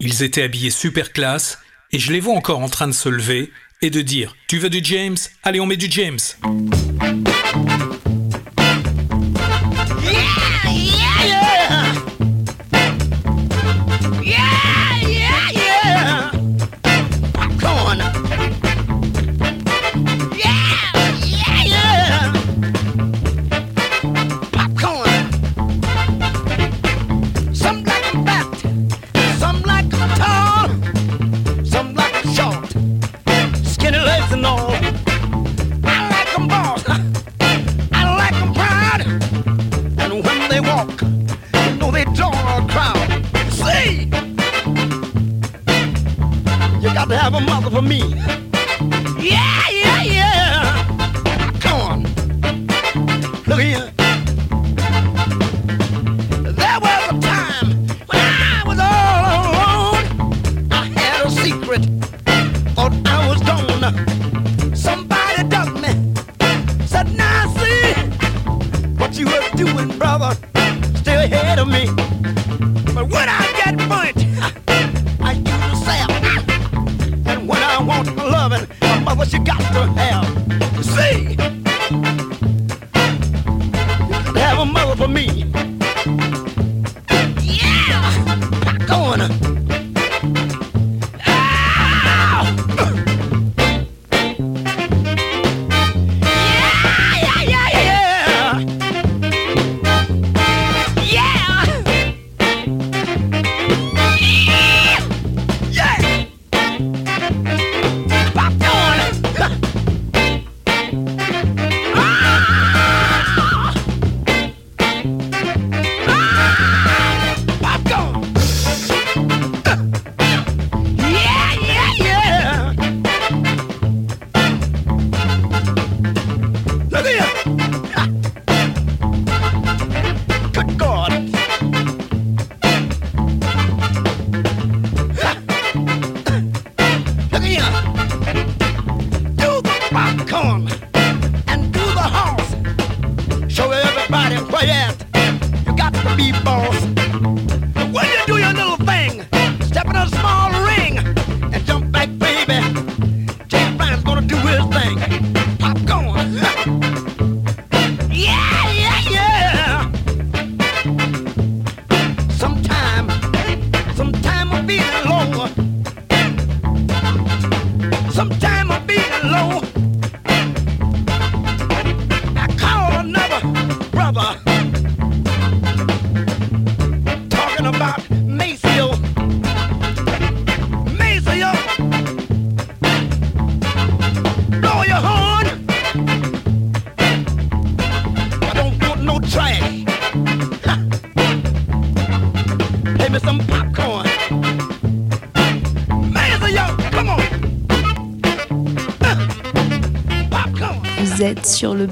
Ils 0.00 0.22
étaient 0.22 0.42
habillés 0.42 0.68
super 0.68 1.14
classe 1.14 1.58
et 1.92 1.98
je 1.98 2.12
les 2.12 2.20
vois 2.20 2.34
encore 2.34 2.60
en 2.60 2.68
train 2.68 2.88
de 2.88 2.92
se 2.92 3.08
lever 3.08 3.50
et 3.80 3.88
de 3.88 4.02
dire 4.02 4.36
Tu 4.46 4.58
veux 4.58 4.68
du 4.68 4.80
James? 4.82 5.16
Allez, 5.42 5.60
on 5.60 5.66
met 5.66 5.78
du 5.78 5.90
James 5.90 6.18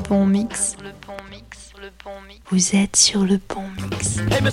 bon 0.08 0.26
mix. 0.26 0.74
Vous 2.50 2.74
êtes 2.74 2.96
sur 2.96 3.24
le 3.24 3.38
bon 3.48 3.68
mix. 3.90 4.16
Give 4.30 4.48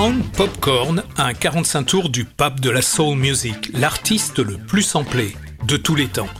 Brown, 0.00 0.22
Popcorn, 0.34 1.02
un 1.18 1.34
45 1.34 1.82
tours 1.82 2.08
du 2.08 2.24
pape 2.24 2.60
de 2.60 2.70
la 2.70 2.80
soul 2.80 3.18
music, 3.18 3.70
l'artiste 3.74 4.38
le 4.38 4.56
plus 4.56 4.80
samplé 4.80 5.36
de 5.66 5.76
tous 5.76 5.94
les 5.94 6.08
temps. 6.08 6.30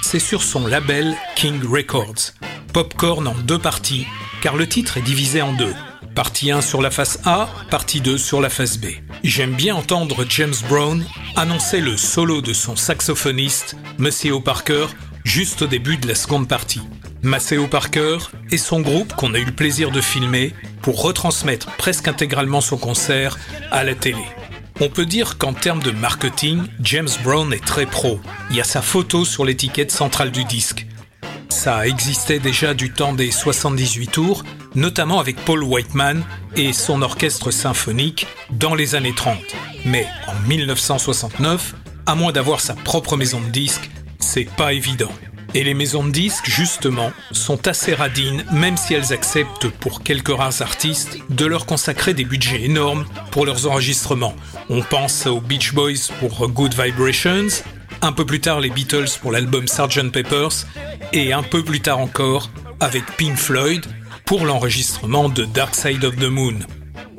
C'est 0.00 0.18
sur 0.18 0.42
son 0.42 0.66
label 0.66 1.14
King 1.36 1.60
Records. 1.70 2.32
Popcorn 2.72 3.28
en 3.28 3.34
deux 3.34 3.58
parties, 3.58 4.06
car 4.40 4.56
le 4.56 4.66
titre 4.66 4.96
est 4.96 5.02
divisé 5.02 5.42
en 5.42 5.52
deux. 5.52 5.74
Partie 6.14 6.50
1 6.50 6.62
sur 6.62 6.80
la 6.80 6.90
face 6.90 7.18
A, 7.26 7.50
partie 7.68 8.00
2 8.00 8.16
sur 8.16 8.40
la 8.40 8.48
face 8.48 8.78
B. 8.78 8.86
J'aime 9.22 9.52
bien 9.52 9.74
entendre 9.74 10.24
James 10.26 10.54
Brown 10.70 11.04
annoncer 11.36 11.82
le 11.82 11.98
solo 11.98 12.40
de 12.40 12.54
son 12.54 12.74
saxophoniste, 12.74 13.76
Maceo 13.98 14.40
Parker, 14.40 14.86
juste 15.24 15.60
au 15.60 15.66
début 15.66 15.98
de 15.98 16.08
la 16.08 16.14
seconde 16.14 16.48
partie. 16.48 16.80
Maceo 17.22 17.66
Parker 17.66 18.18
et 18.50 18.56
son 18.56 18.80
groupe 18.80 19.14
qu'on 19.14 19.34
a 19.34 19.38
eu 19.38 19.44
le 19.44 19.52
plaisir 19.52 19.90
de 19.90 20.00
filmer 20.00 20.54
pour 20.80 21.02
retransmettre 21.02 21.66
presque 21.76 22.08
intégralement 22.08 22.60
son 22.60 22.78
concert 22.78 23.38
à 23.70 23.84
la 23.84 23.94
télé. 23.94 24.24
On 24.80 24.88
peut 24.88 25.04
dire 25.04 25.36
qu'en 25.36 25.52
termes 25.52 25.82
de 25.82 25.90
marketing, 25.90 26.62
James 26.80 27.10
Brown 27.22 27.52
est 27.52 27.64
très 27.64 27.84
pro. 27.84 28.18
Il 28.48 28.56
y 28.56 28.60
a 28.60 28.64
sa 28.64 28.80
photo 28.80 29.26
sur 29.26 29.44
l'étiquette 29.44 29.92
centrale 29.92 30.30
du 30.30 30.44
disque. 30.44 30.86
Ça 31.50 31.86
existait 31.86 32.38
déjà 32.38 32.72
du 32.72 32.90
temps 32.90 33.12
des 33.12 33.30
78 33.30 34.06
tours, 34.10 34.44
notamment 34.74 35.20
avec 35.20 35.36
Paul 35.44 35.62
Whiteman 35.62 36.22
et 36.56 36.72
son 36.72 37.02
orchestre 37.02 37.50
symphonique 37.50 38.26
dans 38.50 38.74
les 38.74 38.94
années 38.94 39.14
30. 39.14 39.36
Mais 39.84 40.06
en 40.26 40.48
1969, 40.48 41.74
à 42.06 42.14
moins 42.14 42.32
d'avoir 42.32 42.60
sa 42.60 42.74
propre 42.74 43.18
maison 43.18 43.42
de 43.42 43.48
disques, 43.48 43.90
c'est 44.18 44.48
pas 44.56 44.72
évident. 44.72 45.12
Et 45.52 45.64
les 45.64 45.74
maisons 45.74 46.04
de 46.04 46.10
disques, 46.10 46.48
justement, 46.48 47.12
sont 47.32 47.66
assez 47.66 47.94
radines, 47.94 48.44
même 48.52 48.76
si 48.76 48.94
elles 48.94 49.12
acceptent, 49.12 49.68
pour 49.68 50.02
quelques 50.02 50.34
rares 50.34 50.62
artistes, 50.62 51.18
de 51.28 51.44
leur 51.44 51.66
consacrer 51.66 52.14
des 52.14 52.24
budgets 52.24 52.62
énormes 52.62 53.04
pour 53.32 53.46
leurs 53.46 53.66
enregistrements. 53.66 54.34
On 54.68 54.82
pense 54.82 55.26
aux 55.26 55.40
Beach 55.40 55.74
Boys 55.74 56.12
pour 56.20 56.48
Good 56.48 56.74
Vibrations, 56.74 57.48
un 58.00 58.12
peu 58.12 58.24
plus 58.24 58.40
tard 58.40 58.60
les 58.60 58.70
Beatles 58.70 59.10
pour 59.20 59.32
l'album 59.32 59.66
Sgt 59.66 60.12
Peppers, 60.12 60.66
et 61.12 61.32
un 61.32 61.42
peu 61.42 61.64
plus 61.64 61.80
tard 61.80 61.98
encore 61.98 62.50
avec 62.78 63.04
Pink 63.16 63.36
Floyd 63.36 63.84
pour 64.24 64.46
l'enregistrement 64.46 65.28
de 65.28 65.44
Dark 65.44 65.74
Side 65.74 66.04
of 66.04 66.16
the 66.16 66.30
Moon. 66.30 66.60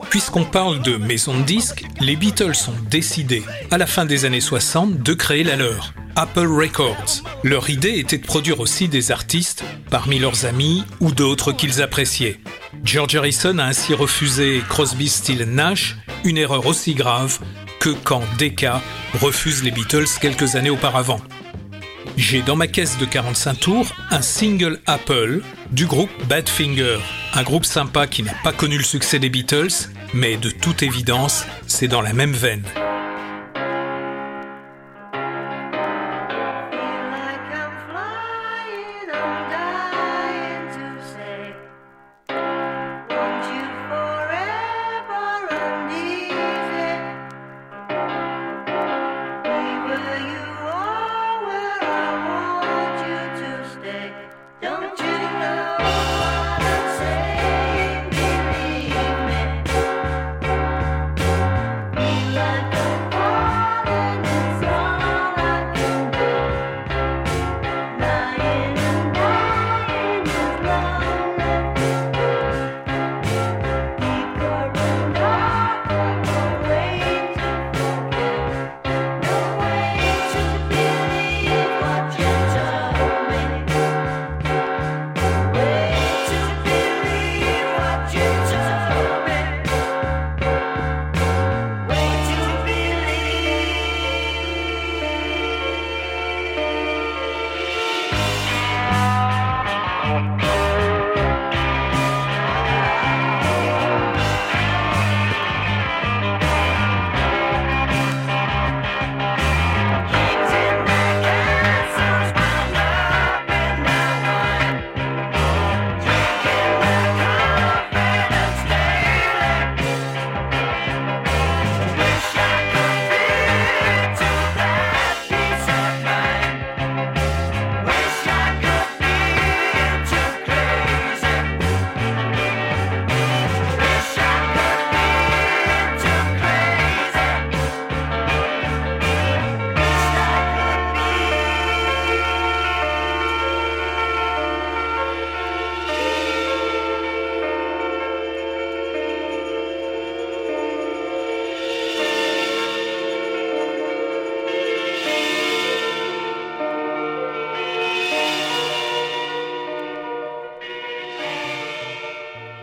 Puisqu'on 0.10 0.44
parle 0.44 0.82
de 0.82 0.98
maison 0.98 1.38
de 1.38 1.44
disques, 1.44 1.86
les 2.00 2.16
Beatles 2.16 2.70
ont 2.70 2.90
décidé, 2.90 3.44
à 3.72 3.78
la 3.78 3.86
fin 3.86 4.06
des 4.06 4.26
années 4.26 4.42
60, 4.42 5.02
de 5.02 5.14
créer 5.14 5.44
la 5.44 5.56
leur, 5.56 5.94
Apple 6.16 6.48
Records. 6.48 7.24
Leur 7.44 7.70
idée 7.70 7.98
était 7.98 8.18
de 8.18 8.26
produire 8.26 8.60
aussi 8.60 8.88
des 8.88 9.12
artistes 9.12 9.64
parmi 9.90 10.20
leurs 10.20 10.46
amis 10.46 10.84
ou 11.00 11.12
d'autres 11.12 11.54
qu'ils 11.54 11.82
appréciaient. 11.82 12.40
George 12.84 13.16
Harrison 13.16 13.58
a 13.60 13.66
ainsi 13.66 13.94
refusé 13.94 14.62
Crosby, 14.68 15.08
Still 15.08 15.44
Nash, 15.44 15.96
une 16.24 16.38
erreur 16.38 16.66
aussi 16.66 16.94
grave 16.94 17.40
que 17.80 17.90
quand 18.04 18.24
Decca 18.38 18.82
refuse 19.22 19.64
les 19.64 19.72
Beatles 19.72 20.06
quelques 20.20 20.56
années 20.56 20.70
auparavant. 20.70 21.20
J'ai 22.18 22.42
dans 22.42 22.56
ma 22.56 22.68
caisse 22.68 22.98
de 22.98 23.06
45 23.06 23.60
tours 23.60 23.96
un 24.10 24.22
single 24.22 24.80
Apple 24.86 25.42
du 25.72 25.86
groupe 25.86 26.12
Badfinger, 26.28 27.00
un 27.34 27.44
groupe 27.44 27.66
sympa 27.66 28.08
qui 28.08 28.24
n'a 28.24 28.34
pas 28.44 28.52
connu 28.52 28.78
le 28.78 28.84
succès 28.84 29.20
des 29.20 29.30
Beatles 29.30 29.90
mais 30.14 30.38
de 30.38 30.50
toute 30.50 30.84
évidence, 30.84 31.46
c'est 31.68 31.88
dans 31.88 32.02
la 32.02 32.14
même 32.14 32.34
veine. 32.34 32.64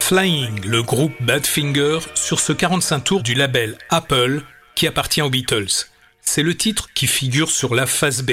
Flying, 0.09 0.65
le 0.65 0.83
groupe 0.83 1.13
Badfinger, 1.21 1.99
sur 2.15 2.41
ce 2.41 2.55
45 2.55 3.01
tours 3.01 3.23
du 3.23 3.35
label 3.35 3.77
Apple 3.91 4.41
qui 4.75 4.87
appartient 4.87 5.21
aux 5.21 5.29
Beatles. 5.29 5.85
C'est 6.23 6.43
le 6.43 6.57
titre 6.57 6.89
qui 6.95 7.07
figure 7.07 7.51
sur 7.51 7.75
la 7.75 7.85
face 7.85 8.23
B. 8.23 8.31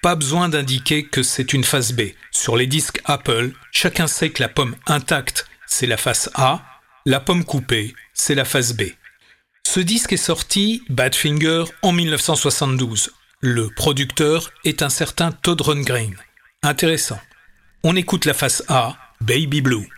Pas 0.00 0.14
besoin 0.14 0.48
d'indiquer 0.48 1.04
que 1.04 1.22
c'est 1.22 1.52
une 1.52 1.64
face 1.64 1.92
B. 1.92 2.12
Sur 2.30 2.56
les 2.56 2.66
disques 2.66 3.02
Apple, 3.04 3.50
chacun 3.72 4.06
sait 4.06 4.30
que 4.30 4.42
la 4.42 4.48
pomme 4.48 4.74
intacte, 4.86 5.46
c'est 5.66 5.86
la 5.86 5.98
face 5.98 6.30
A, 6.32 6.62
la 7.04 7.20
pomme 7.20 7.44
coupée, 7.44 7.94
c'est 8.14 8.34
la 8.34 8.46
face 8.46 8.72
B. 8.72 8.84
Ce 9.66 9.80
disque 9.80 10.14
est 10.14 10.16
sorti, 10.16 10.82
Badfinger, 10.88 11.64
en 11.82 11.92
1972. 11.92 13.10
Le 13.42 13.68
producteur 13.68 14.50
est 14.64 14.80
un 14.80 14.88
certain 14.88 15.32
Todd 15.32 15.60
Rundgren. 15.60 16.16
Intéressant. 16.62 17.20
On 17.84 17.96
écoute 17.96 18.24
la 18.24 18.32
face 18.32 18.64
A, 18.68 18.96
Baby 19.20 19.60
Blue. 19.60 19.90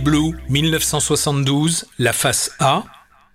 Blue 0.00 0.34
1972, 0.48 1.86
la 1.98 2.12
face 2.12 2.52
A, 2.58 2.84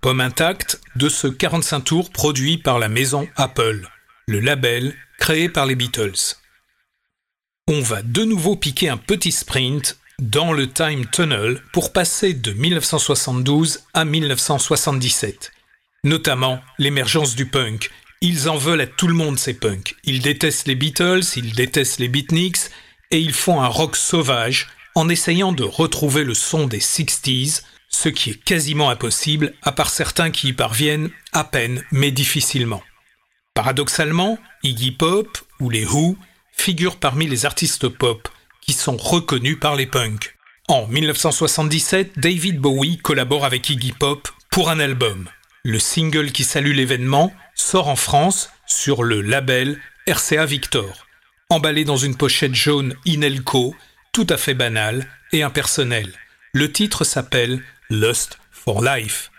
pomme 0.01 0.21
intacte, 0.21 0.79
de 0.95 1.09
ce 1.09 1.27
45 1.27 1.79
tours 1.81 2.09
produit 2.09 2.57
par 2.57 2.79
la 2.79 2.89
maison 2.89 3.27
Apple, 3.35 3.87
le 4.27 4.39
label 4.39 4.95
créé 5.17 5.49
par 5.49 5.65
les 5.65 5.75
Beatles. 5.75 6.35
On 7.67 7.81
va 7.81 8.01
de 8.01 8.23
nouveau 8.23 8.55
piquer 8.55 8.89
un 8.89 8.97
petit 8.97 9.31
sprint 9.31 9.99
dans 10.19 10.51
le 10.51 10.67
Time 10.69 11.05
Tunnel 11.11 11.61
pour 11.71 11.93
passer 11.93 12.33
de 12.33 12.51
1972 12.51 13.81
à 13.93 14.05
1977. 14.05 15.51
Notamment 16.03 16.59
l'émergence 16.77 17.35
du 17.35 17.45
punk. 17.45 17.91
Ils 18.21 18.49
en 18.49 18.57
veulent 18.57 18.81
à 18.81 18.87
tout 18.87 19.07
le 19.07 19.13
monde 19.13 19.39
ces 19.39 19.53
punks. 19.53 19.95
Ils 20.03 20.21
détestent 20.21 20.67
les 20.67 20.75
Beatles, 20.75 21.23
ils 21.35 21.53
détestent 21.53 21.99
les 21.99 22.09
beatniks 22.09 22.69
et 23.11 23.19
ils 23.19 23.33
font 23.33 23.61
un 23.61 23.67
rock 23.67 23.95
sauvage 23.95 24.67
en 24.99 25.07
essayant 25.07 25.53
de 25.53 25.63
retrouver 25.63 26.25
le 26.25 26.33
son 26.33 26.67
des 26.67 26.81
60s, 26.81 27.61
ce 27.87 28.09
qui 28.09 28.31
est 28.31 28.43
quasiment 28.43 28.89
impossible 28.89 29.53
à 29.61 29.71
part 29.71 29.91
certains 29.91 30.29
qui 30.29 30.49
y 30.49 30.53
parviennent 30.53 31.09
à 31.31 31.45
peine 31.45 31.85
mais 31.93 32.11
difficilement. 32.11 32.83
Paradoxalement, 33.53 34.37
Iggy 34.61 34.91
Pop 34.91 35.37
ou 35.61 35.69
les 35.69 35.85
Who 35.85 36.17
figurent 36.51 36.97
parmi 36.97 37.27
les 37.27 37.45
artistes 37.45 37.87
pop 37.87 38.27
qui 38.59 38.73
sont 38.73 38.97
reconnus 38.97 39.57
par 39.57 39.77
les 39.77 39.85
punks. 39.85 40.35
En 40.67 40.85
1977, 40.87 42.19
David 42.19 42.59
Bowie 42.59 42.97
collabore 42.97 43.45
avec 43.45 43.69
Iggy 43.69 43.93
Pop 43.93 44.27
pour 44.51 44.69
un 44.69 44.81
album. 44.81 45.29
Le 45.63 45.79
single 45.79 46.33
qui 46.33 46.43
salue 46.43 46.73
l'événement 46.73 47.31
sort 47.55 47.87
en 47.87 47.95
France 47.95 48.49
sur 48.67 49.03
le 49.03 49.21
label 49.21 49.79
RCA 50.09 50.45
Victor, 50.45 51.07
emballé 51.49 51.85
dans 51.85 51.95
une 51.95 52.17
pochette 52.17 52.53
jaune 52.53 52.95
Inelco, 53.05 53.73
tout 54.11 54.27
à 54.29 54.37
fait 54.37 54.53
banale 54.53 55.07
et 55.31 55.43
impersonnelle. 55.43 56.13
Le 56.53 56.71
titre 56.71 57.03
s'appelle 57.03 57.61
Lust 57.89 58.37
for 58.51 58.83
Life. 58.83 59.31